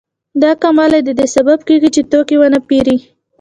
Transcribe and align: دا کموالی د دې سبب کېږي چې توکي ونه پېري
دا 0.41 0.51
کموالی 0.63 1.01
د 1.03 1.09
دې 1.19 1.27
سبب 1.35 1.59
کېږي 1.67 1.89
چې 1.95 2.01
توکي 2.11 2.35
ونه 2.37 2.59
پېري 2.69 2.97